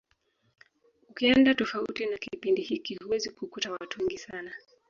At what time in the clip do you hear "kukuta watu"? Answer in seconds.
3.29-3.99